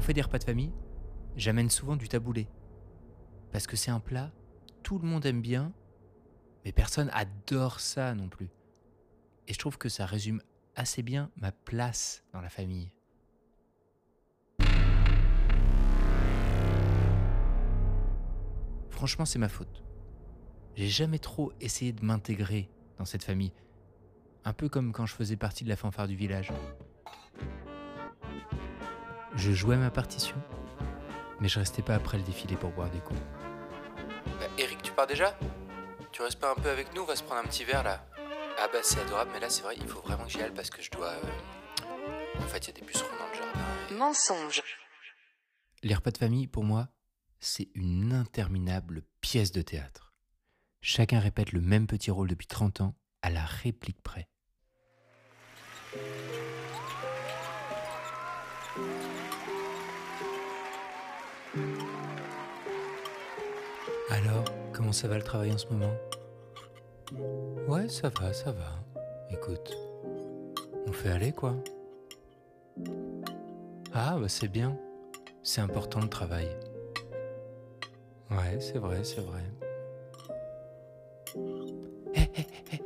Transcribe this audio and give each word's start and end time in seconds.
on 0.00 0.02
fait 0.02 0.14
des 0.14 0.22
repas 0.22 0.38
de 0.38 0.44
famille, 0.44 0.72
j'amène 1.36 1.68
souvent 1.68 1.94
du 1.94 2.08
taboulé. 2.08 2.48
Parce 3.52 3.66
que 3.66 3.76
c'est 3.76 3.90
un 3.90 4.00
plat, 4.00 4.32
tout 4.82 4.98
le 4.98 5.06
monde 5.06 5.26
aime 5.26 5.42
bien, 5.42 5.74
mais 6.64 6.72
personne 6.72 7.10
adore 7.12 7.80
ça 7.80 8.14
non 8.14 8.30
plus. 8.30 8.48
Et 9.46 9.52
je 9.52 9.58
trouve 9.58 9.76
que 9.76 9.90
ça 9.90 10.06
résume 10.06 10.40
assez 10.74 11.02
bien 11.02 11.30
ma 11.36 11.52
place 11.52 12.24
dans 12.32 12.40
la 12.40 12.48
famille. 12.48 12.90
Franchement, 18.88 19.26
c'est 19.26 19.38
ma 19.38 19.50
faute. 19.50 19.84
J'ai 20.76 20.88
jamais 20.88 21.18
trop 21.18 21.52
essayé 21.60 21.92
de 21.92 22.02
m'intégrer 22.02 22.70
dans 22.96 23.04
cette 23.04 23.22
famille. 23.22 23.52
Un 24.46 24.54
peu 24.54 24.70
comme 24.70 24.92
quand 24.92 25.04
je 25.04 25.14
faisais 25.14 25.36
partie 25.36 25.64
de 25.64 25.68
la 25.68 25.76
fanfare 25.76 26.08
du 26.08 26.16
village. 26.16 26.50
Je 29.40 29.52
jouais 29.52 29.76
ma 29.76 29.90
partition, 29.90 30.36
mais 31.40 31.48
je 31.48 31.58
restais 31.58 31.80
pas 31.82 31.94
après 31.94 32.18
le 32.18 32.24
défilé 32.24 32.56
pour 32.56 32.70
boire 32.72 32.90
des 32.90 32.98
coups. 33.00 33.18
Bah, 34.38 34.46
Eric, 34.58 34.82
tu 34.82 34.92
pars 34.92 35.06
déjà? 35.06 35.34
Tu 36.12 36.20
restes 36.22 36.38
pas 36.38 36.50
un 36.52 36.54
peu 36.54 36.68
avec 36.68 36.94
nous 36.94 37.02
On 37.02 37.06
va 37.06 37.16
se 37.16 37.22
prendre 37.22 37.40
un 37.40 37.44
petit 37.44 37.64
verre 37.64 37.82
là. 37.84 38.04
Ah 38.58 38.68
bah 38.70 38.80
c'est 38.82 39.00
adorable, 39.00 39.30
mais 39.32 39.40
là 39.40 39.48
c'est 39.48 39.62
vrai, 39.62 39.74
il 39.78 39.86
faut 39.88 40.00
vraiment 40.02 40.24
que 40.24 40.30
j'y 40.30 40.42
aille 40.42 40.52
parce 40.54 40.68
que 40.68 40.82
je 40.82 40.90
dois. 40.90 41.08
euh, 41.12 41.22
En 42.42 42.46
fait, 42.48 42.58
il 42.58 42.66
y 42.66 42.70
a 42.70 42.80
des 42.80 42.86
pucerons 42.86 43.08
dans 43.18 43.26
le 43.28 43.34
jardin. 43.34 43.60
et- 43.90 43.94
Mensonge. 43.94 44.62
Les 45.82 45.94
repas 45.94 46.10
de 46.10 46.18
famille, 46.18 46.46
pour 46.46 46.64
moi, 46.64 46.88
c'est 47.38 47.70
une 47.74 48.12
interminable 48.12 49.02
pièce 49.22 49.52
de 49.52 49.62
théâtre. 49.62 50.12
Chacun 50.82 51.18
répète 51.20 51.52
le 51.52 51.62
même 51.62 51.86
petit 51.86 52.10
rôle 52.10 52.28
depuis 52.28 52.46
30 52.46 52.82
ans, 52.82 52.94
à 53.22 53.30
la 53.30 53.44
réplique 53.46 54.02
près. 54.02 54.28
Alors, 64.10 64.44
comment 64.72 64.92
ça 64.92 65.06
va 65.08 65.16
le 65.16 65.22
travail 65.22 65.52
en 65.52 65.58
ce 65.58 65.68
moment? 65.68 65.94
Ouais, 67.68 67.88
ça 67.88 68.08
va, 68.08 68.32
ça 68.32 68.50
va. 68.52 69.02
Écoute, 69.30 69.76
on 70.86 70.92
fait 70.92 71.10
aller 71.10 71.32
quoi 71.32 71.54
Ah, 73.94 74.16
bah 74.20 74.28
c'est 74.28 74.48
bien. 74.48 74.76
C'est 75.42 75.60
important 75.60 76.00
le 76.00 76.08
travail. 76.08 76.48
Ouais, 78.30 78.60
c'est 78.60 78.78
vrai, 78.78 79.04
c'est 79.04 79.20
vrai. 79.20 79.42
Hé, 82.14 82.22
hé, 82.36 82.46
hé. 82.72 82.82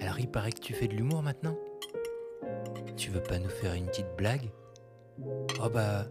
Alors 0.00 0.20
il 0.20 0.30
paraît 0.30 0.52
que 0.52 0.60
tu 0.60 0.72
fais 0.72 0.86
de 0.86 0.94
l'humour 0.94 1.22
maintenant? 1.22 1.56
Tu 2.96 3.10
veux 3.10 3.22
pas 3.22 3.38
nous 3.38 3.48
faire 3.48 3.74
une 3.74 3.86
petite 3.86 4.16
blague? 4.16 4.50
Oh 5.60 5.68
bah, 5.68 6.06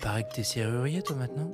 paraît 0.00 0.24
que 0.24 0.34
t'es 0.34 0.42
serrurier 0.42 1.02
toi 1.02 1.16
maintenant? 1.16 1.50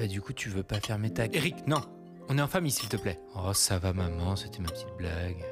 Bah 0.00 0.06
du 0.06 0.22
coup 0.22 0.32
tu 0.32 0.48
veux 0.48 0.62
pas 0.62 0.80
faire 0.80 0.98
mes 0.98 1.12
tags 1.12 1.28
Eric, 1.30 1.66
non 1.66 1.82
On 2.30 2.38
est 2.38 2.40
en 2.40 2.48
famille 2.48 2.70
s'il 2.70 2.88
te 2.88 2.96
plaît. 2.96 3.20
Oh 3.36 3.52
ça 3.52 3.78
va 3.78 3.92
maman, 3.92 4.34
c'était 4.34 4.60
ma 4.60 4.70
petite 4.70 4.96
blague. 4.96 5.44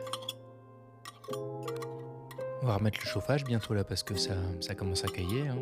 On 2.62 2.66
va 2.66 2.76
remettre 2.76 2.98
le 2.98 3.06
chauffage 3.06 3.44
bientôt 3.44 3.74
là 3.74 3.84
parce 3.84 4.02
que 4.02 4.16
ça, 4.16 4.32
ça 4.62 4.74
commence 4.74 5.04
à 5.04 5.08
cailler. 5.08 5.48
Hein. 5.48 5.58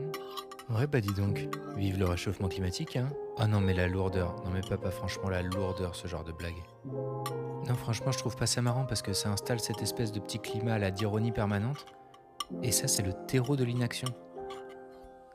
Ouais, 0.70 0.86
bah 0.86 1.00
dis 1.00 1.12
donc, 1.14 1.48
vive 1.76 1.98
le 1.98 2.06
réchauffement 2.06 2.46
climatique, 2.46 2.94
hein. 2.94 3.10
Oh 3.40 3.46
non, 3.48 3.60
mais 3.60 3.74
la 3.74 3.88
lourdeur. 3.88 4.36
Non, 4.44 4.52
mais 4.52 4.60
papa, 4.60 4.92
franchement, 4.92 5.30
la 5.30 5.42
lourdeur, 5.42 5.96
ce 5.96 6.06
genre 6.06 6.22
de 6.22 6.30
blague. 6.30 6.54
Non, 6.84 7.74
franchement, 7.74 8.12
je 8.12 8.18
trouve 8.18 8.36
pas 8.36 8.46
ça 8.46 8.62
marrant 8.62 8.84
parce 8.84 9.02
que 9.02 9.12
ça 9.12 9.30
installe 9.30 9.58
cette 9.58 9.82
espèce 9.82 10.12
de 10.12 10.20
petit 10.20 10.38
climat 10.38 10.74
à 10.74 10.78
la 10.78 10.92
d'ironie 10.92 11.32
permanente. 11.32 11.86
Et 12.62 12.70
ça, 12.70 12.86
c'est 12.86 13.02
le 13.02 13.12
terreau 13.26 13.56
de 13.56 13.64
l'inaction. 13.64 14.08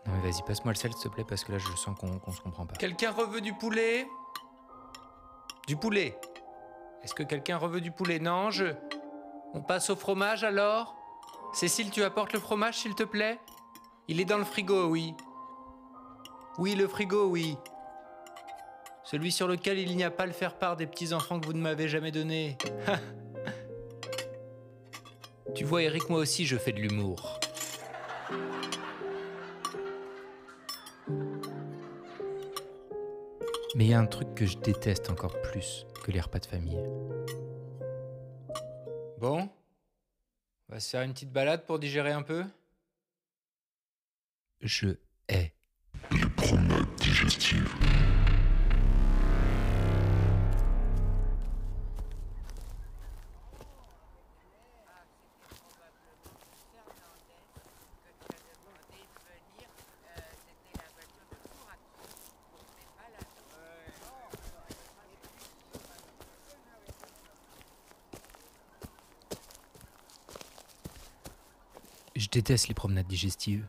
Non, 0.05 0.13
mais 0.15 0.31
vas-y, 0.31 0.41
passe-moi 0.43 0.73
le 0.73 0.77
sel, 0.77 0.93
s'il 0.93 1.03
te 1.03 1.07
plaît, 1.09 1.25
parce 1.27 1.43
que 1.43 1.51
là, 1.51 1.57
je 1.57 1.67
sens 1.75 1.97
qu'on 1.97 2.31
se 2.31 2.41
comprend 2.41 2.65
pas. 2.65 2.75
Quelqu'un 2.75 3.11
reveut 3.11 3.41
du 3.41 3.53
poulet? 3.53 4.07
Du 5.67 5.75
poulet? 5.75 6.17
Est-ce 7.03 7.13
que 7.13 7.23
quelqu'un 7.23 7.57
reveut 7.57 7.81
du 7.81 7.91
poulet? 7.91 8.19
Non, 8.19 8.51
je. 8.51 8.65
On 9.53 9.61
passe 9.61 9.89
au 9.89 9.95
fromage 9.95 10.43
alors? 10.43 10.95
Cécile, 11.53 11.91
tu 11.91 12.03
apportes 12.03 12.33
le 12.33 12.39
fromage, 12.39 12.77
s'il 12.77 12.95
te 12.95 13.03
plaît? 13.03 13.39
Il 14.07 14.19
est 14.19 14.25
dans 14.25 14.37
le 14.37 14.45
frigo, 14.45 14.87
oui. 14.87 15.13
Oui, 16.57 16.75
le 16.75 16.87
frigo, 16.87 17.27
oui. 17.27 17.57
Celui 19.03 19.31
sur 19.31 19.47
lequel 19.47 19.77
il 19.77 19.95
n'y 19.95 20.03
a 20.03 20.11
pas 20.11 20.25
le 20.25 20.31
faire-part 20.31 20.77
des 20.77 20.87
petits-enfants 20.87 21.39
que 21.39 21.45
vous 21.45 21.53
ne 21.53 21.61
m'avez 21.61 21.89
jamais 21.89 22.11
donné. 22.11 22.57
tu 25.55 25.65
vois, 25.65 25.83
Eric, 25.83 26.09
moi 26.09 26.19
aussi, 26.19 26.45
je 26.45 26.55
fais 26.55 26.71
de 26.71 26.79
l'humour. 26.79 27.40
Mais 33.75 33.85
il 33.85 33.91
y 33.91 33.93
a 33.93 33.99
un 33.99 34.05
truc 34.05 34.35
que 34.35 34.45
je 34.45 34.57
déteste 34.57 35.09
encore 35.09 35.41
plus 35.41 35.85
que 36.03 36.11
les 36.11 36.19
repas 36.19 36.39
de 36.39 36.45
famille. 36.45 36.83
Bon 39.17 39.49
On 40.67 40.73
va 40.73 40.79
se 40.79 40.89
faire 40.89 41.03
une 41.03 41.13
petite 41.13 41.31
balade 41.31 41.65
pour 41.65 41.79
digérer 41.79 42.11
un 42.11 42.23
peu? 42.23 42.43
Je 44.61 44.95
hais. 45.29 45.53
Je 72.21 72.27
déteste 72.29 72.67
les 72.67 72.75
promenades 72.75 73.07
digestives, 73.07 73.65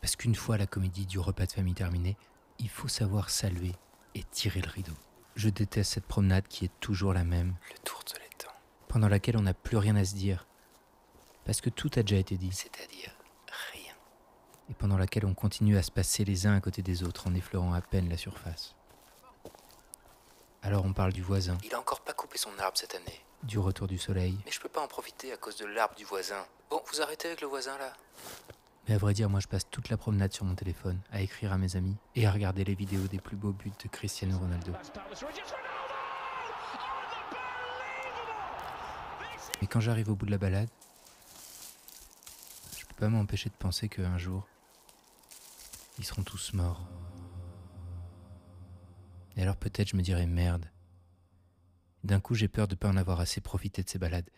parce 0.00 0.16
qu'une 0.16 0.34
fois 0.34 0.58
la 0.58 0.66
comédie 0.66 1.06
du 1.06 1.20
repas 1.20 1.46
de 1.46 1.52
famille 1.52 1.72
terminée, 1.72 2.16
il 2.58 2.68
faut 2.68 2.88
savoir 2.88 3.30
saluer 3.30 3.76
et 4.16 4.24
tirer 4.24 4.60
le 4.60 4.68
rideau. 4.68 4.94
Je 5.36 5.48
déteste 5.48 5.92
cette 5.92 6.06
promenade 6.08 6.48
qui 6.48 6.64
est 6.64 6.80
toujours 6.80 7.12
la 7.12 7.22
même, 7.22 7.54
Le 7.72 7.78
tour 7.84 8.00
de 8.12 8.18
l'étang. 8.18 8.50
pendant 8.88 9.06
laquelle 9.06 9.36
on 9.36 9.42
n'a 9.42 9.54
plus 9.54 9.76
rien 9.76 9.94
à 9.94 10.04
se 10.04 10.16
dire, 10.16 10.48
parce 11.44 11.60
que 11.60 11.70
tout 11.70 11.92
a 11.94 12.02
déjà 12.02 12.16
été 12.16 12.36
dit, 12.36 12.50
C'est-à-dire 12.50 13.14
rien. 13.72 13.94
et 14.68 14.74
pendant 14.74 14.98
laquelle 14.98 15.24
on 15.24 15.34
continue 15.34 15.76
à 15.76 15.82
se 15.84 15.92
passer 15.92 16.24
les 16.24 16.48
uns 16.48 16.56
à 16.56 16.60
côté 16.60 16.82
des 16.82 17.04
autres 17.04 17.28
en 17.28 17.34
effleurant 17.36 17.72
à 17.72 17.82
peine 17.82 18.08
la 18.08 18.16
surface. 18.16 18.74
Alors 20.60 20.84
on 20.84 20.92
parle 20.92 21.12
du 21.12 21.22
voisin, 21.22 21.56
Il 21.62 21.72
a 21.72 21.78
encore 21.78 22.00
pas 22.00 22.11
son 22.38 22.56
arbre 22.58 22.76
cette 22.76 22.94
année. 22.94 23.20
du 23.42 23.58
retour 23.58 23.86
du 23.88 23.98
soleil, 23.98 24.38
Mais 24.46 24.52
je 24.52 24.60
peux 24.60 24.68
pas 24.68 24.80
en 24.80 24.88
profiter 24.88 25.32
à 25.32 25.36
cause 25.36 25.56
de 25.56 25.66
l'arbre 25.66 25.94
du 25.96 26.04
voisin. 26.04 26.44
Bon, 26.70 26.80
vous 26.92 27.00
arrêtez 27.02 27.28
avec 27.28 27.40
le 27.40 27.48
voisin 27.48 27.76
là 27.78 27.92
mais 28.88 28.94
à 28.94 28.98
vrai 28.98 29.14
dire, 29.14 29.30
moi 29.30 29.38
je 29.38 29.46
passe 29.46 29.68
toute 29.70 29.88
la 29.90 29.96
promenade 29.96 30.32
sur 30.32 30.44
mon 30.44 30.56
téléphone, 30.56 30.98
à 31.12 31.20
écrire 31.20 31.52
à 31.52 31.58
mes 31.58 31.76
amis 31.76 31.96
et 32.16 32.26
à 32.26 32.32
regarder 32.32 32.64
les 32.64 32.74
vidéos 32.74 33.06
des 33.06 33.20
plus 33.20 33.36
beaux 33.36 33.52
buts 33.52 33.70
de 33.82 33.88
Cristiano 33.88 34.36
Ronaldo. 34.38 34.72
Mais 39.60 39.68
quand 39.68 39.80
j'arrive 39.80 40.10
au 40.10 40.16
bout 40.16 40.26
de 40.26 40.32
la 40.32 40.38
balade, 40.38 40.68
je 42.76 42.84
peux 42.84 42.94
pas 42.96 43.08
m'empêcher 43.08 43.50
de 43.50 43.54
penser 43.54 43.88
qu'un 43.88 44.18
jour, 44.18 44.48
ils 45.98 46.04
seront 46.04 46.24
tous 46.24 46.52
morts. 46.52 46.84
Et 49.36 49.42
alors 49.42 49.56
peut-être 49.56 49.90
je 49.90 49.96
me 49.96 50.02
dirai 50.02 50.26
merde. 50.26 50.66
D'un 52.04 52.20
coup, 52.20 52.34
j'ai 52.34 52.48
peur 52.48 52.66
de 52.68 52.74
pas 52.74 52.88
en 52.88 52.96
avoir 52.96 53.20
assez 53.20 53.40
profité 53.40 53.82
de 53.82 53.88
ces 53.88 53.98
balades. 53.98 54.28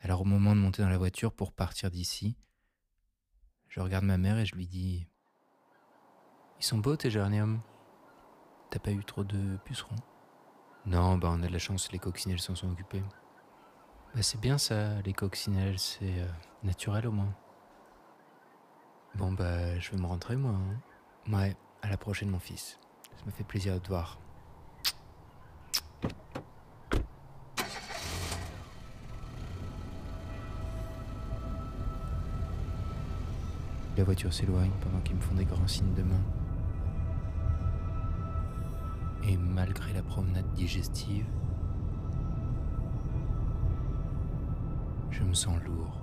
Alors 0.00 0.22
au 0.22 0.24
moment 0.24 0.54
de 0.56 0.60
monter 0.60 0.82
dans 0.82 0.88
la 0.88 0.96
voiture 0.98 1.32
pour 1.32 1.52
partir 1.52 1.90
d'ici, 1.90 2.36
je 3.68 3.80
regarde 3.80 4.04
ma 4.04 4.16
mère 4.16 4.38
et 4.38 4.46
je 4.46 4.54
lui 4.54 4.66
dis 4.66 5.06
Ils 6.58 6.64
sont 6.64 6.78
beaux 6.78 6.96
tes 6.96 7.10
géraniums 7.10 7.60
T'as 8.70 8.78
pas 8.78 8.92
eu 8.92 9.04
trop 9.04 9.24
de 9.24 9.58
pucerons? 9.64 9.96
Non, 10.86 11.18
bah 11.18 11.28
on 11.30 11.42
a 11.42 11.46
de 11.46 11.52
la 11.52 11.58
chance, 11.58 11.92
les 11.92 11.98
coccinelles 11.98 12.40
s'en 12.40 12.54
sont 12.54 12.70
occupées. 12.70 13.02
Bah 14.14 14.22
c'est 14.22 14.40
bien 14.40 14.56
ça, 14.56 15.00
les 15.02 15.12
coccinelles, 15.12 15.78
c'est 15.78 16.20
euh, 16.20 16.26
naturel 16.62 17.06
au 17.06 17.12
moins. 17.12 17.34
Bon 19.16 19.32
bah 19.32 19.78
je 19.78 19.90
vais 19.90 19.98
me 19.98 20.06
rentrer 20.06 20.36
moi. 20.36 20.52
hein. 20.52 20.80
Ouais, 21.32 21.56
à 21.82 21.88
la 21.90 21.98
prochaine 21.98 22.30
mon 22.30 22.38
fils. 22.38 22.78
Ça 23.18 23.26
me 23.26 23.30
fait 23.32 23.44
plaisir 23.44 23.74
de 23.74 23.78
te 23.80 23.88
voir. 23.88 24.18
La 34.00 34.04
voiture 34.04 34.32
s'éloigne 34.32 34.70
pendant 34.80 34.98
qu'ils 35.00 35.16
me 35.16 35.20
font 35.20 35.34
des 35.34 35.44
grands 35.44 35.66
signes 35.66 35.92
de 35.92 36.02
main. 36.02 36.22
Et 39.28 39.36
malgré 39.36 39.92
la 39.92 40.02
promenade 40.02 40.50
digestive, 40.54 41.26
je 45.10 45.22
me 45.22 45.34
sens 45.34 45.62
lourd. 45.66 46.00